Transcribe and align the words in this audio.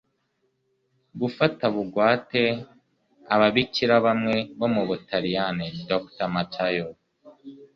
gufata 1.19 1.63
bugwate 1.73 2.43
ababikira 3.33 3.95
bamwe 4.05 4.35
bo 4.59 4.67
mu 4.75 4.81
butaliyani. 4.89 5.65
dr 5.89 6.21
matayo 6.33 6.87